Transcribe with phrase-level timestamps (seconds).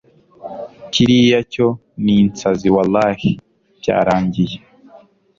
[0.91, 1.67] kiriya cyo
[2.03, 3.17] ninsazi wallah
[3.79, 4.57] byarangiye